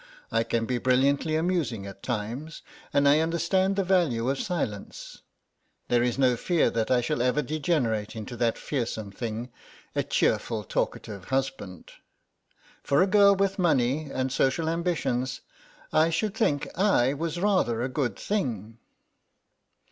[0.31, 5.21] I can be brilliantly amusing at times, and I understand the value of silence;
[5.89, 11.25] there is no fear that I shall ever degenerate into that fearsome thing—a cheerful talkative
[11.25, 11.91] husband.
[12.81, 15.41] For a girl with money and social ambitions
[15.93, 18.79] I should think I was rather a good thing."